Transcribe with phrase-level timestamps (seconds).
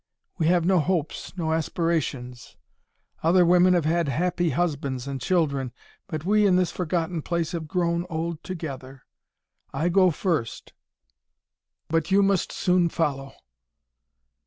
[0.39, 2.57] We have no hopes, no aspirations;
[3.21, 5.71] other women have had happy husbands and children,
[6.07, 9.03] but we in this forgotten place have grown old together.
[9.71, 10.73] I go first,
[11.87, 13.35] but you must soon follow."